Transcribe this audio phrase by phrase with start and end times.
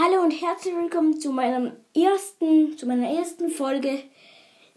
[0.00, 4.04] Hallo und herzlich willkommen zu meinem ersten, zu meiner ersten Folge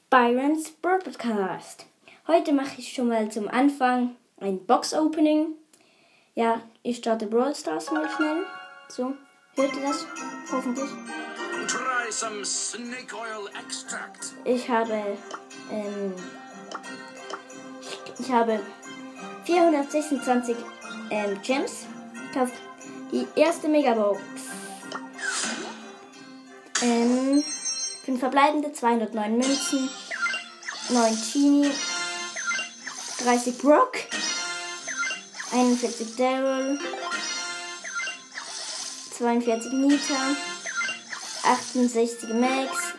[0.10, 1.86] Byron's Broadcast.
[2.26, 5.50] Heute mache ich schon mal zum Anfang ein Box Opening.
[6.34, 8.48] Ja, ich starte Brawl Stars mal schnell.
[8.90, 9.14] So,
[9.58, 10.08] hört ihr das?
[10.52, 10.90] Hoffentlich.
[11.68, 14.34] Try some snake oil extract.
[14.44, 15.18] Ich habe,
[15.72, 16.16] ähm,
[17.80, 18.60] ich, ich habe
[19.46, 20.56] 426
[21.12, 21.86] ähm, Gems.
[22.34, 22.56] Kauft
[23.12, 24.51] die erste Megabox.
[26.82, 27.44] Ähm,
[28.06, 29.90] 5 verbleibende, 209 Münzen,
[30.90, 31.72] 9 Genie,
[33.24, 33.98] 30 Brock,
[35.52, 36.80] 41 Daryl,
[39.18, 40.36] 42 Nita,
[41.44, 42.94] 68 Max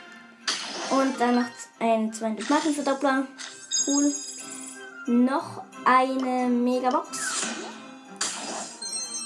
[0.91, 1.47] und dann noch
[1.81, 3.27] ein 200 Markenverdoppler.
[3.87, 4.15] Cool.
[5.07, 7.19] Noch eine Megabox.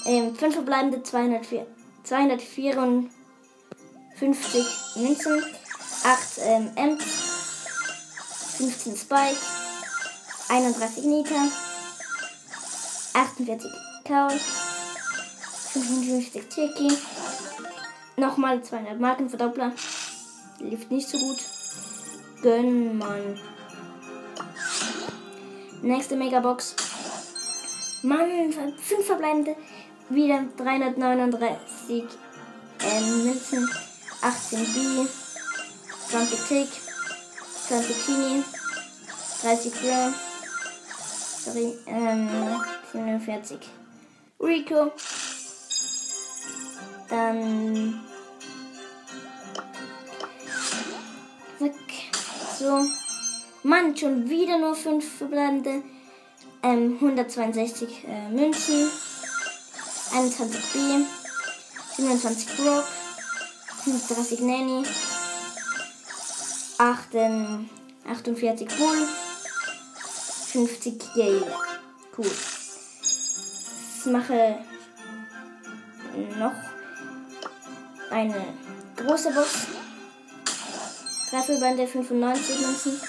[0.05, 1.67] Ähm, 5 verbleibende 204,
[4.19, 5.43] 254 Münzen,
[6.03, 7.03] 8 ähm, Ems,
[8.57, 9.37] 15 Spike,
[10.49, 11.35] 31 Nita,
[13.13, 13.71] 48
[14.05, 14.31] Kaul,
[15.73, 16.97] 55 Tiki,
[18.15, 19.73] nochmal 200 Markenverdoppler,
[20.59, 21.37] lief nicht so gut.
[22.41, 23.39] Gönn man.
[25.83, 26.75] Nächste Megabox.
[28.01, 29.55] Mann, 5 verbleibende,
[30.09, 32.03] wieder 339
[32.83, 33.69] ähm, Münzen,
[34.21, 35.07] 18 B,
[36.09, 36.69] 20 Tick,
[37.67, 38.43] 20 Genie,
[39.41, 40.13] 30 Brown,
[41.43, 42.29] sorry, ähm,
[42.91, 43.59] 47
[44.39, 44.91] Rico,
[47.09, 48.01] dann
[51.59, 51.73] zack,
[52.59, 52.85] so,
[53.63, 55.83] Mann, schon wieder nur 5 verbleibende,
[56.63, 58.89] ähm, 162 äh, Münzen,
[60.13, 60.79] 21 B,
[61.97, 62.85] 27 Brock,
[63.87, 64.83] 35 Nanny,
[66.77, 67.15] 8,
[68.05, 69.07] 48 Bull,
[70.51, 71.47] 50 Gale.
[72.17, 72.31] Cool.
[73.99, 74.59] Ich mache
[76.37, 76.51] noch
[78.11, 78.45] eine
[78.97, 79.67] große Box.
[81.29, 83.01] 3 Verbände, 95 Münzen,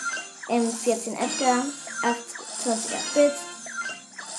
[0.49, 1.65] M14 Edgar,
[2.03, 3.33] 28 8-Bit,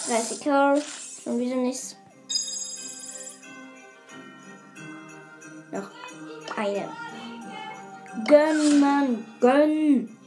[0.07, 0.81] 30 Carl,
[1.23, 1.95] schon wieder nichts.
[5.71, 5.98] Noch
[6.59, 6.89] eine.
[8.27, 10.17] Gönn, Mann, gönn.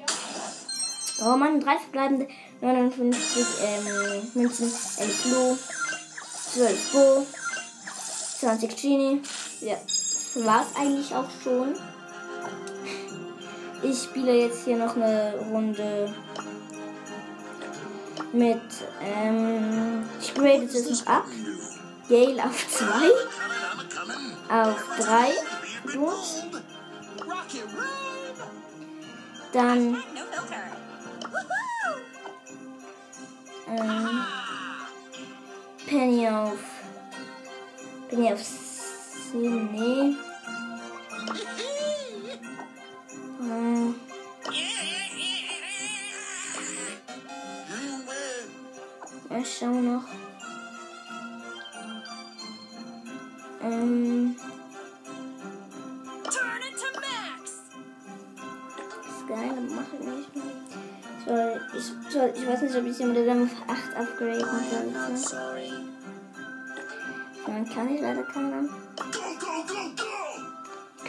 [1.25, 2.27] Oh Mann, drei verbleibende
[2.61, 5.59] 59 ähm, Münzen, 11 Flo,
[6.53, 7.27] 12 Bo,
[8.41, 9.23] 20 Genie.
[9.61, 11.75] Ja, das war's eigentlich auch schon.
[13.83, 16.15] Ich spiele jetzt hier noch eine Runde
[18.33, 18.63] mit,
[19.03, 21.27] ähm, ich grade es noch ab.
[22.09, 22.87] Gale auf 2
[24.53, 25.33] auf 3
[25.85, 26.53] gut.
[29.53, 30.03] Dann
[33.69, 34.25] ähm,
[35.87, 36.59] Penny auf
[38.09, 38.43] Penny auf
[39.33, 40.17] 7, nee.
[60.03, 60.45] Ich mehr.
[61.25, 64.41] Soll, ich, soll, ich weiß nicht, ob ich sie mit der Dämpf 8 upgraden
[64.71, 65.17] soll.
[65.17, 65.73] Sorry.
[67.47, 68.63] Dann kann ich leider keiner.
[68.63, 69.33] Go.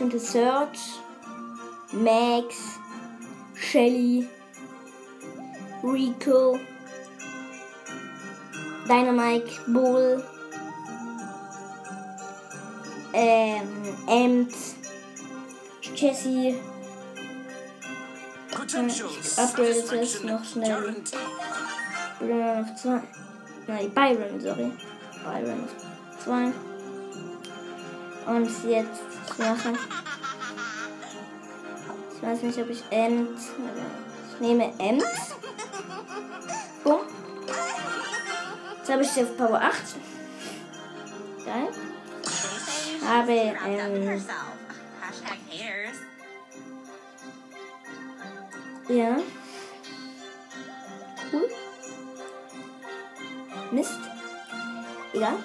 [0.03, 0.99] könnte Search,
[1.93, 2.77] Max,
[3.55, 4.27] Shelly,
[5.83, 6.59] Rico,
[8.87, 10.23] Dynamite, Bull,
[13.13, 14.75] ähm, Ems,
[15.95, 16.55] Jessie,
[18.63, 20.95] Potential Ich upgrade es satisfaction noch schnell.
[22.19, 23.01] Byron auf 2.
[23.67, 24.71] Nein, Byron, sorry.
[25.23, 26.53] Byron auf 2.
[28.25, 29.01] Und jetzt
[29.37, 29.77] machen.
[32.15, 33.49] Ich weiß nicht, ob ich Ems.
[34.33, 35.03] Ich nehme Ems.
[36.85, 37.01] Bumm.
[38.77, 39.75] Jetzt habe ich sie auf Power 8.
[41.45, 41.67] Geil.
[43.05, 44.23] Habe, ähm,
[48.89, 49.17] ja.
[51.31, 51.49] Cool.
[53.71, 53.99] Mist.
[55.13, 55.35] Egal.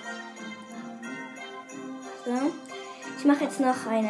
[2.24, 2.52] So.
[3.18, 4.08] Ich mache jetzt noch ein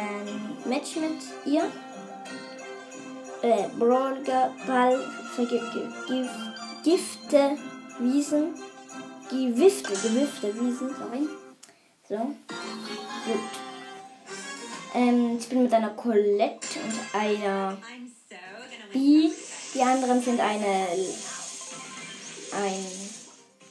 [0.65, 1.63] Match mit ihr.
[3.41, 4.21] Äh, Brawl
[4.67, 4.99] Ball
[6.83, 7.57] Gifte
[7.99, 8.53] Wiesen.
[9.29, 11.27] Gewifte, gewifte Wiesen, sorry.
[12.07, 12.15] So.
[12.15, 13.39] Gut.
[14.95, 17.77] Ähm, ich bin mit einer Colette und einer
[18.91, 19.29] B.
[19.73, 20.87] Die anderen sind eine
[22.51, 22.85] ein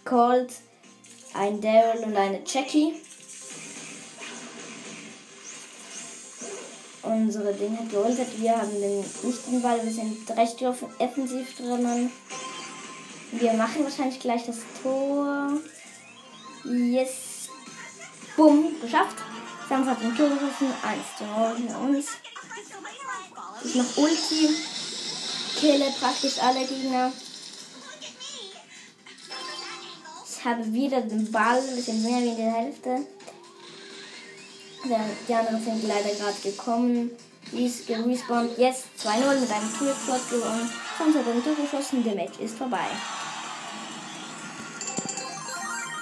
[0.04, 0.52] Colt,
[1.34, 2.94] ein Daryl und eine Jackie.
[7.02, 8.18] Unsere Dinge hat geholt.
[8.40, 12.12] Wir haben den nicht den Ball, wir sind recht off- offensiv drinnen.
[13.32, 15.52] Wir machen wahrscheinlich gleich das Tor.
[16.64, 17.10] Yes.
[18.36, 19.16] Bumm, geschafft.
[19.68, 20.72] Sam hat ein Tor geschossen.
[20.82, 22.06] 1 zu 0 für uns.
[23.64, 24.48] Ich mach Ulti.
[25.60, 27.12] Kille praktisch alle Gegner.
[30.30, 31.62] Ich habe wieder den Ball.
[31.74, 33.06] Wir sind mehr wie in der Hälfte.
[35.28, 37.10] Die anderen sind leider gerade gekommen.
[37.50, 38.56] Die ist gerespawnt.
[38.56, 40.70] Jetzt 2-0 mit einem Tourspot gewonnen.
[40.96, 42.04] Sam hat ein Tor geschossen.
[42.04, 42.86] Der Match ist vorbei.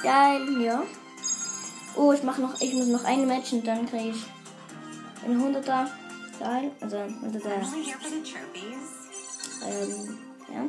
[0.03, 0.83] Geil, ja.
[1.97, 5.87] Oh, ich mach noch, ich muss noch ein Match und dann kriege ich einen 100er.
[6.39, 7.67] Geil, also 100er.
[9.65, 10.19] Ähm,
[10.53, 10.69] ja.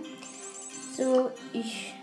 [0.96, 1.94] So, ich.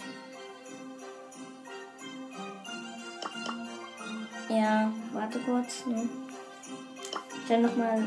[4.49, 5.87] Ja, warte kurz.
[5.87, 6.09] Ne?
[7.31, 8.07] Ich stell nochmal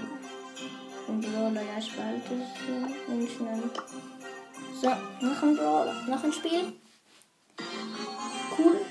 [1.08, 1.62] ein Brawler.
[1.62, 3.28] Ja, ich behalte es hier.
[3.28, 3.64] Schnell.
[4.80, 4.90] So,
[5.26, 5.94] noch ein Brawler.
[6.08, 6.74] Noch ein Spiel.
[8.58, 8.82] Cool.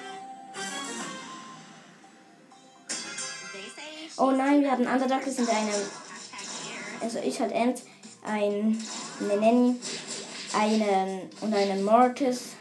[4.19, 5.25] Oh nein, wir haben Underdog.
[5.25, 5.73] Wir sind eine.
[7.01, 7.83] Also ich halt Ant,
[8.25, 8.83] ein
[9.21, 9.77] eine Nanny,
[10.53, 12.57] einen und einen Mortis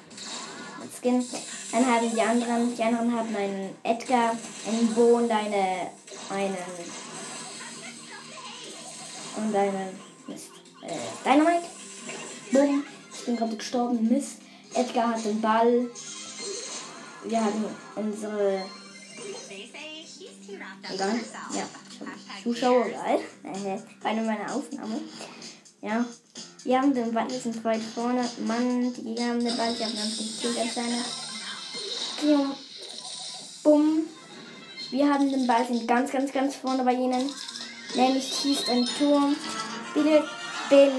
[0.98, 1.26] Skin.
[1.72, 4.36] Dann haben die anderen, die anderen haben einen Edgar,
[4.68, 5.92] einen Bo und eine,
[6.30, 6.58] einen
[9.38, 11.66] und einen Mist, äh, Dynamite.
[12.52, 14.38] Boom, ich bin gerade gestorben, Mist.
[14.74, 15.90] Edgar hat den Ball.
[17.26, 17.66] Wir haben
[17.96, 18.62] unsere
[20.94, 21.20] Egal.
[21.54, 21.68] Ja,
[22.44, 23.20] Zuschauer, geil.
[23.44, 25.02] Äh, Eine meiner Aufnahme.
[25.82, 26.06] Ja.
[26.64, 28.28] Wir haben den Ball, sind weit vorne.
[28.46, 31.06] Mann, die Gegner haben den Ball, die haben ganz anscheinend.
[32.18, 32.56] Klium.
[33.64, 34.02] Bumm.
[34.92, 37.30] Wir haben den Ball, sind ganz, ganz, ganz vorne bei ihnen.
[37.96, 39.30] Nämlich schießt ein Tor.
[39.94, 40.24] Bitte,
[40.70, 40.92] Bill,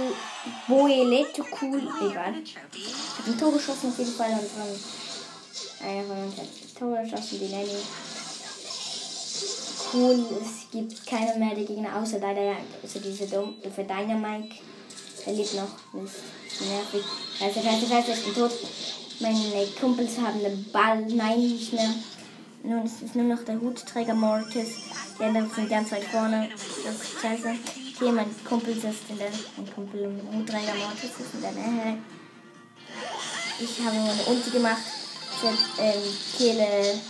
[0.68, 1.82] Boeleto, cool.
[2.08, 2.34] Egal.
[2.42, 7.48] Ich habe ein Tor geschossen auf jeden Fall und dann hat ein Tor geschossen, die
[7.48, 7.78] Nanny.
[9.92, 14.56] Cool, es gibt keine mehr die Gegner außer leider also diese dumm für Dynamite.
[15.24, 15.68] Der lebt noch.
[15.92, 17.04] Das ist nervig.
[17.38, 18.52] Scheiße, scheiße, scheiße, ich bin tot.
[19.20, 21.02] Meine Kumpels haben den Ball.
[21.06, 21.90] Nein, nicht mehr.
[22.62, 24.68] Nun ist es nur noch der Hutträger Mortis.
[25.18, 26.48] Die anderen sind ganz weit vorne.
[26.84, 27.54] Das ist scheiße.
[27.98, 29.30] Hier, mein Kumpel ist in der.
[29.56, 31.98] Mein Kumpel mit Hutträger Mortis ist in der Nähe.
[33.60, 34.82] Ich habe eine Ulti gemacht.
[35.42, 36.02] Jetzt, ähm,
[36.36, 37.00] Kehle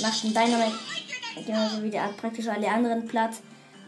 [0.00, 0.91] macht einen Dynamite.
[1.34, 3.32] Genauso wie die, praktisch alle anderen platt.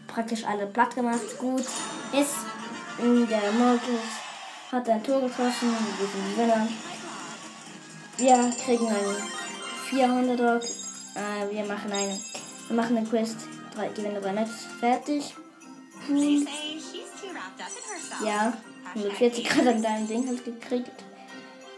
[0.07, 1.37] Praktisch alle platt gemacht.
[1.39, 1.65] Gut.
[2.11, 2.35] Ist
[2.97, 4.25] in der Mortis
[4.71, 5.73] hat ein Tor geschossen.
[5.97, 6.67] Wir sind Gewinner.
[8.17, 9.15] Wir kriegen einen
[9.89, 10.63] 400 Rock.
[11.15, 12.19] Äh, wir machen eine.
[12.67, 13.47] Wir machen eine Quest.
[13.73, 14.67] Drei, gewinnen drei Matches.
[14.79, 15.35] Fertig.
[16.07, 16.49] Herself.
[18.23, 18.53] Ja,
[18.93, 19.63] 140 here.
[19.63, 21.03] Grad an deinem Ding halt gekriegt.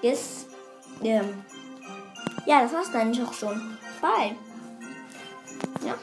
[0.02, 0.48] Yes.
[1.04, 1.44] Ähm.
[2.46, 3.78] Ja, das war's dann auch schon.
[4.02, 4.36] Bye.
[5.88, 5.96] Ja.